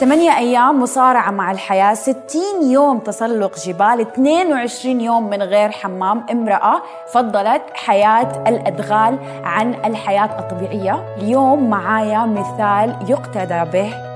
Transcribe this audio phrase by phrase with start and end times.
[0.00, 2.16] 8 أيام مصارعة مع الحياة 60
[2.62, 6.26] يوم تسلق جبال 22 يوم من غير حمام.
[6.30, 11.16] امرأة فضلت حياة الأدغال عن الحياة الطبيعية.
[11.16, 14.09] اليوم معايا مثال يقتدى به.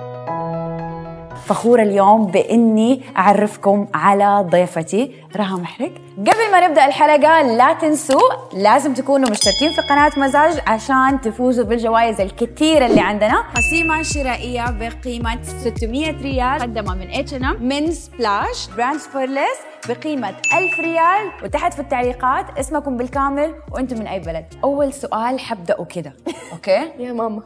[1.46, 8.95] فخورة اليوم بإني أعرفكم على ضيفتي رها محرق قبل ما نبدأ الحلقة لا تنسوا لازم
[8.95, 13.45] تكونوا مشتركين في قناة مزاج عشان تفوزوا بالجوائز الكثيرة اللي عندنا.
[13.56, 19.58] قسيمة شرائية بقيمة 600 ريال مقدمة من اتش ان ام من Splash brand سبورليس
[19.88, 21.30] بقيمة 1000 ريال.
[21.45, 24.45] وتحت في التعليقات اسمكم بالكامل وأنتم من أي بلد.
[24.64, 26.12] أول سؤال حبدأه كده.
[26.52, 26.91] okay.
[26.98, 27.42] يا ماما.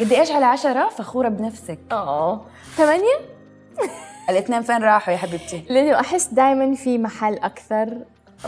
[0.00, 1.78] قد إيش على عشرة؟ فخورة بنفسك.
[1.92, 2.40] آه.
[2.76, 3.39] ثمانية؟
[4.30, 7.98] الاثنين فين راحوا يا حبيبتي؟ لأنه أحس دائما في محل أكثر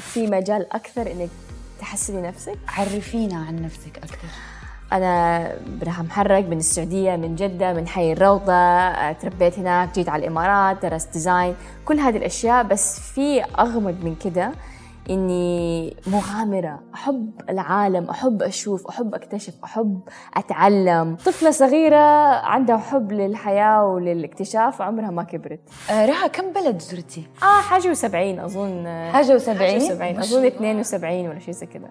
[0.00, 1.28] في مجال أكثر إنك
[1.80, 2.58] تحسني نفسك.
[2.68, 4.28] عرفينا عن نفسك أكثر.
[4.92, 10.82] أنا رها محرق من السعودية من جدة من حي الروضة تربيت هناك جيت على الإمارات
[10.82, 11.54] درست design
[11.84, 14.52] كل هذه الأشياء بس في أغمض من كده
[15.10, 20.00] إني مغامرة أحب العالم أحب أشوف أحب أكتشف أحب
[20.36, 21.96] أتعلم طفلة صغيرة
[22.46, 28.40] عندها حب للحياة وللاكتشاف عمرها ما كبرت آه رها كم بلد زرتي؟ آه حاجة وسبعين
[28.40, 30.56] أظن حاجة وسبعين؟ حاجة وسبعين ما شاء أظن الله.
[30.56, 31.88] 72 ولا شيء زي كذا.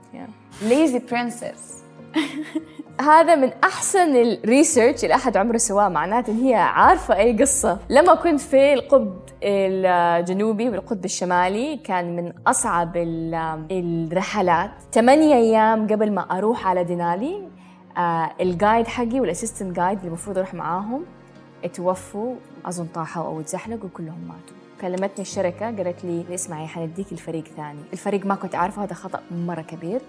[0.62, 1.84] ليزي برنسس
[3.02, 7.80] هذا من أحسن الريسيرش اللي أحد عمره سواه معناته إن هي عارفة أي قصة.
[7.90, 14.72] لما كنت في القطب الجنوبي والقطب الشمالي كان من أصعب ال- الرحلات.
[14.94, 17.48] ثمانية أيام قبل ما أروح على دينالي
[17.98, 21.04] آه الجايد حقي والاسيستنت جايد اللي المفروض أروح معاهم
[21.64, 24.61] اتوفوا أظن طاحوا أو اتزحلقوا كلهم ماتوا.
[24.82, 27.80] كلمتني الشركة قالت لي اسمعي حنديك الفريق ثاني.
[27.94, 30.02] الفريق ما كنت عارفه هذا خطأ مرة كبير.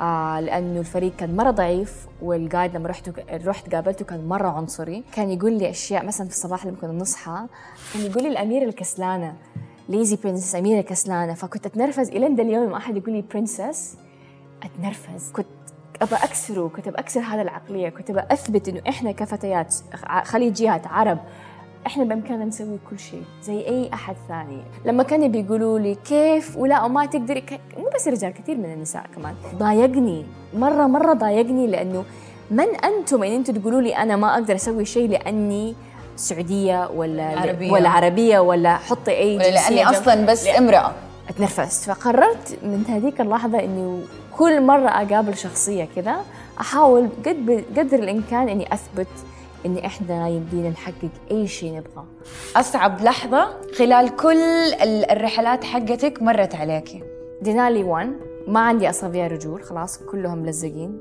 [0.00, 5.04] آه لأنه الفريق كان مرة ضعيف والجايد لما رحت رحت قابلته كان مرة عنصري.
[5.12, 7.46] كان يقول لي أشياء مثلا في الصباح لما كنا نصحى
[7.94, 9.34] كان يقول لي الأميرة الكسلانة
[9.88, 13.96] lazy princess أميرة كسلانة فكنت أتنرفز إلى ذا اليوم لما أحد يقول لي princess
[14.62, 15.32] أتنرفز.
[15.32, 15.46] كنت
[16.02, 19.74] أبى أكسره كنت أكسر هذا العقلية كنت أثبت إنه إحنا كفتيات
[20.24, 21.18] خليجيات عرب
[21.86, 24.62] إحنا بإمكاننا نسوي كل شيء زي أي أحد ثاني.
[24.84, 27.60] لما كانوا بيقولوا لي كيف ولا وما تقدري ك...
[27.78, 29.34] مو بس الرجال كثير من النساء كمان.
[29.54, 32.04] ضايقني مرة مرة ضايقني لأنه
[32.50, 35.74] من أنتم إن أنتم تقولوا لي أنا ما أقدر أسوي شيء لأني
[36.16, 37.72] سعودية ولا عربية.
[37.72, 40.92] ولا عربية ولا حطي أي ولا جنب- أصلا بس امرأة.
[41.28, 44.00] اتنرفزت فقررت من هذيك اللحظة إني
[44.38, 46.16] كل مرة أقابل شخصية كذا
[46.60, 49.06] أحاول قد قدر الإمكان إني أثبت
[49.66, 52.04] إن إحنا يمدينا نحقق أي شيء نبغاه
[52.56, 54.36] أصعب لحظة خلال كل
[54.82, 57.02] ال- الرحلات حقتك مرت عليكي
[57.42, 58.12] دينالي 1
[58.48, 59.62] ما عندي أصابع رجول.
[59.62, 61.00] خلاص كلهم ملزقين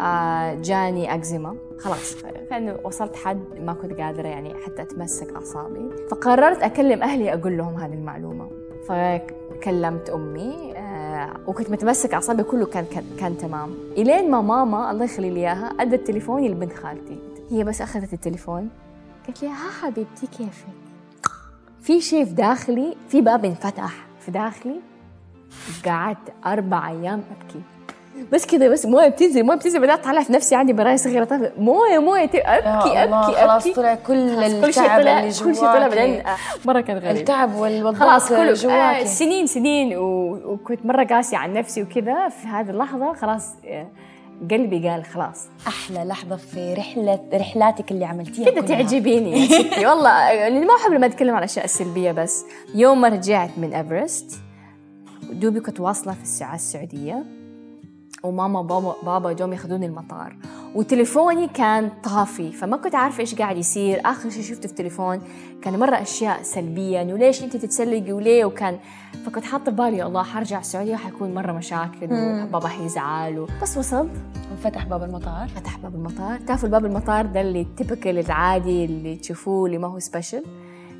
[0.00, 1.56] آه جاني أكزيما.
[1.78, 2.14] خلاص
[2.50, 5.90] كان وصلت حد ما كنت قادرة يعني حتى أتمسك أعصابي.
[6.10, 8.48] فقررت أكلم أهلي أقول لهم هذه المعلومة.
[8.88, 13.70] فكلمت أمي آه وكنت متمسك أعصابي كله كان كان, كان تمام.
[13.96, 17.18] إلين ما ماما الله يخلي لي إياها أدت تليفوني لبنت خالتي.
[17.50, 18.68] هي بس أخذت التليفون.
[19.26, 20.66] قالت لي ها حبيبتي كيفك؟
[21.82, 24.80] في شيء في داخلي في باب انفتح في داخلي.
[25.86, 27.60] قعدت أربع أيام أبكي.
[28.32, 29.80] بس كذا بس موية بتنزل موية بتنزل.
[29.80, 31.24] بدأت أطلع في نفسي عندي براية صغيرة.
[31.24, 35.88] طفل موية موية يا الله أبكي خلاص طلع كل التعب طلع اللي كل شيء طلع
[35.88, 39.06] بعدين آه، مرة كان غريب التعب والوضع خلاص كله آه جواكي.
[39.06, 39.96] سنين سنين.
[39.98, 43.12] وكنت مرة قاسية عن نفسي وكذا في هذه اللحظة.
[43.12, 43.86] خلاص آه،
[44.50, 45.46] قلبي قال خلاص.
[45.66, 48.60] أحلى لحظة في رحلة رحلاتك اللي عملتيها كذا.
[48.60, 49.86] تعجبيني يا ستي.
[49.86, 52.44] والله لأني ما أحب لما أتكلم عن الاشياء السلبيه بس.
[52.74, 54.38] يوم ما رجعت من إيفرست
[55.32, 57.24] دوبي كنت واصلة في الساعة السعودية
[58.22, 60.36] وماما بابا بابا جم ياخذوني المطار.
[60.74, 64.00] وتليفوني كان طافي فما كنت عارفة إيش قاعد يصير.
[64.04, 65.22] آخر شيء شفته في التليفون
[65.62, 68.78] كان مرة أشياء سلبية إنه ليش أنت تتسلقي وليه؟ وكان
[69.26, 74.10] فكنت حاطة في بالي يا الله حرجع السعودية حيكون مرة مشاكل وبابا حيزعل بس وصلت.
[74.62, 75.48] فتح باب المطار.
[75.48, 76.40] فتح باب المطار.
[76.40, 80.42] تعرفوا الباب المطار ده اللي typical العادي اللي تشوفوه اللي ما هو special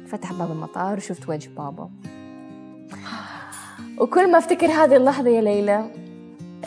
[0.06, 1.90] فتح باب المطار وشفت وجه بابا.
[3.98, 5.90] وكل ما أفتكر هذه اللحظة يا ليلى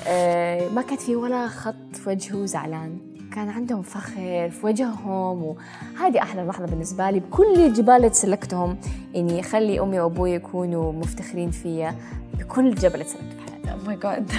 [0.08, 1.76] آه ما كانت في ولا خط
[2.06, 2.98] في وجهه زعلان.
[3.36, 8.78] كان عندهم فخر في وجههم وهذه أحلى لحظة بالنسبة لي بكل الجبال اللي تسلقتهم
[9.16, 11.96] إني أخلي أمي وأبوي يكونوا مفتخرين فيا
[12.40, 13.72] بكل جبل تسلقته في حياتي.
[13.72, 14.32] أو ماي جاد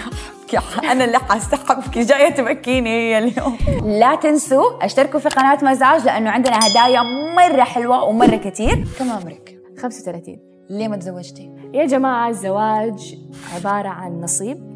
[0.85, 3.59] أنا اللي حستحبكي جاية تبكيني هي اليوم.
[3.99, 7.03] لا تنسوا أشتركوا في قناة مزاج لأنه عندنا هدايا
[7.37, 8.85] مرة حلوة ومرة كتير.
[8.99, 10.39] كم عمرك؟ 35
[10.71, 13.19] ليه ما تزوجتي؟ يا جماعة الزواج
[13.55, 14.76] عبارة عن نصيب.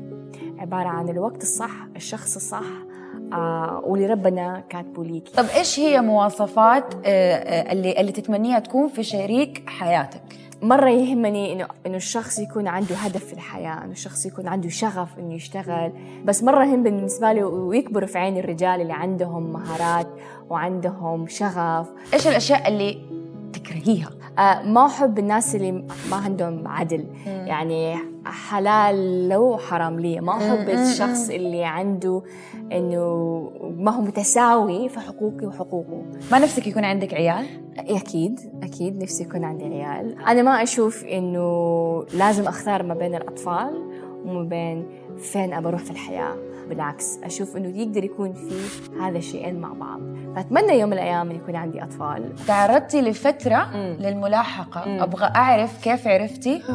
[0.61, 2.65] عبارة عن الوقت الصح الشخص الصح
[3.33, 8.89] آه واللي ربنا كاتبه ليكي طب إيش هي مواصفات آه، آه، اللي اللي تتمنيها تكون
[8.89, 10.23] في شريك حياتك؟
[10.63, 15.19] مرة يهمني إنه إنه الشخص يكون عنده هدف في الحياة، إنه الشخص يكون عنده شغف
[15.19, 15.93] إنه يشتغل،
[16.25, 20.07] بس مرة يهم بالنسبة لي ويكبروا في عين الرجال اللي عندهم مهارات
[20.51, 22.99] وعندهم شغف، إيش الأشياء اللي
[23.53, 24.11] تكرهيها.
[24.39, 25.73] آه ما أحب الناس اللي
[26.11, 32.23] ما عندهم عدل، يعني حلال لو حرام لي، ما أحب الشخص اللي عنده
[32.73, 36.03] إنه ما هو متساوي في حقوقي وحقوقه.
[36.33, 37.47] ما نفسك يكون عندك عيال؟
[37.79, 40.17] أكيد أكيد نفسي يكون عندي عيال.
[40.27, 43.91] أنا ما أشوف إنه لازم أختار ما بين الأطفال
[44.25, 44.87] وما بين
[45.19, 46.37] فين أبى أروح في الحياة.
[46.71, 48.55] بالعكس أشوف إنه يقدر يكون في
[49.03, 50.01] هذا الشيئين مع بعض.
[50.37, 52.35] فأتمنى يوم من الأيام إن يكون عندي أطفال.
[52.47, 53.97] تعرضتي لفترة مم.
[54.01, 54.89] للملاحقة.
[54.89, 55.01] مم.
[55.03, 56.63] أبغى أعرف كيف عرفتي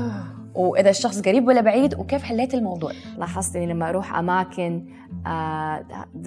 [0.55, 2.91] وإذا الشخص قريب ولا بعيد وكيف حليتي الموضوع.
[3.17, 4.85] لاحظت إني لما أروح أماكن
[5.27, 5.85] آه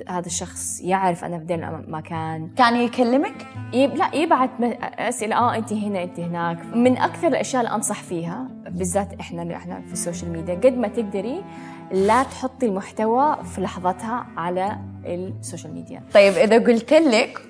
[0.09, 2.51] هذا الشخص يعرف أنا في ذا المكان.
[2.57, 3.95] كان يكلمك؟ يب...
[3.95, 4.51] لا يبعت
[4.99, 6.65] أسئلة آه انت هنا انت هناك.
[6.77, 10.77] من أكثر الأشياء اللي أنصح فيها بالذات إحنا اللي إحنا في ال social media قد
[10.79, 11.45] ما تقدري
[11.93, 16.03] لا تحطي المحتوى في لحظتها على ال social media.
[16.15, 17.41] طيب إذا قلت لك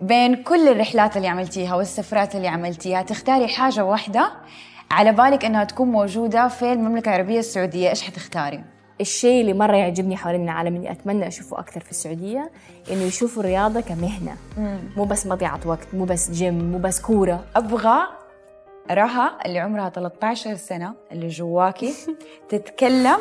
[0.00, 4.32] بين كل الرحلات اللي عملتيها والسفرات اللي عملتيها تختاري حاجة واحدة
[4.90, 8.64] على بالك إنها تكون موجودة في المملكة العربية السعودية إيش حتختاري؟
[9.00, 12.50] الشيء اللي مرة يعجبني حوالين العالم إني أتمنى أشوفه أكثر في السعودية
[12.90, 14.36] إنه يشوفوا الرياضة كمهنة.
[14.96, 17.44] مو بس مضيعة وقت مو بس جيم مو بس كورة.
[17.56, 18.02] أبغى
[18.90, 21.94] رها اللي عمرها 13 سنة اللي جواكي
[22.48, 23.18] تتكلم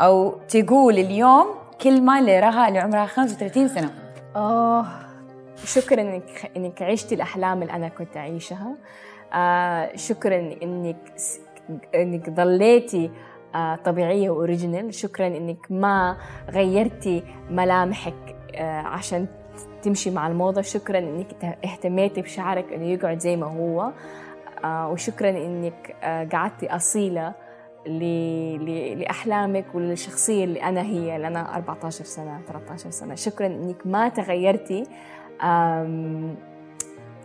[0.00, 1.46] أو تقول اليوم
[1.82, 3.90] كلمة لرها اللي عمرها 35 سنة.
[4.36, 4.86] آه
[5.64, 8.74] شكرا إنك إنك عشتي الأحلام اللي أنا كنت أعيشها.
[9.34, 10.96] آه شكرا إنك
[11.94, 13.10] إنك ظليتي
[13.54, 14.94] آه طبيعية وأوريجينال.
[14.94, 16.16] شكرا إنك ما
[16.50, 19.26] غيرتي ملامحك آه عشان
[19.82, 20.62] تمشي مع الموضة.
[20.62, 23.92] شكرا إنك اهتميتي بشعرك إنه يقعد زي ما هو.
[24.64, 27.43] آه وشكرا إنك آه قعدتي أصيلة.
[27.86, 33.14] لأحلامك وللشخصية اللي أنا هي اللي أنا 14 سنة 13 سنة.
[33.14, 34.84] شكرا إنك ما تغيرتي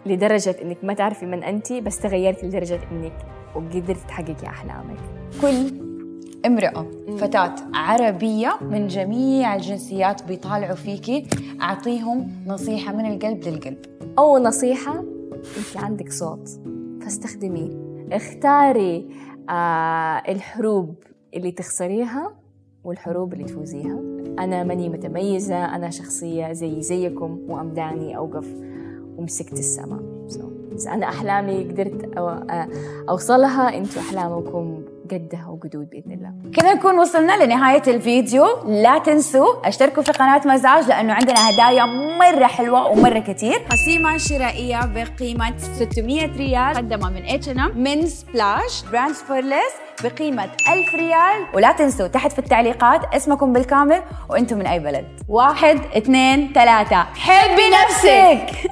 [0.05, 3.13] لدرجة إنك ما تعرفي من أنت بس تغيرتي لدرجة إنك
[3.55, 4.97] وقدرتي تحققي أحلامك.
[5.41, 5.89] كل
[6.45, 6.85] امرأة
[7.17, 11.27] فتاة عربية من جميع الجنسيات بيطالعوا فيكي
[11.61, 13.77] أعطيهم نصيحة من القلب للقلب.
[14.19, 15.03] أول نصيحة
[15.57, 16.49] أنت عندك صوت
[17.01, 17.89] فاستخدميه.
[18.11, 19.09] اختاري
[19.49, 20.95] آه الحروب
[21.33, 22.35] اللي تخسريها
[22.83, 23.99] والحروب اللي تفوزيها.
[24.39, 28.47] أنا ماني متميزة أنا شخصية زي زيكم وأمداني أوقف
[29.17, 29.99] ومسكت السماء
[30.29, 32.29] so, أنا أحلامي قدرت أو
[33.09, 36.31] أوصلها أنتوا أحلامكم قدها وقدود بإذن الله.
[36.55, 38.45] كذا نكون وصلنا لنهاية الفيديو.
[38.65, 41.85] لا تنسوا أشتركوا في قناة مزاج لأنه عندنا هدايا
[42.19, 47.77] مرة حلوة ومرة كتير قسيمة شرائية بقيمة 600 ريال مقدمة من H&M.
[47.77, 49.73] من سبلاش brand سبورليس
[50.03, 51.45] بقيمة 1000 ريال.
[51.53, 55.05] ولا تنسوا تحت في التعليقات اسمكم بالكامل وأنتم من أي بلد.
[55.27, 57.03] واحد اثنين ثلاثة.
[57.03, 58.69] حبي نفسك!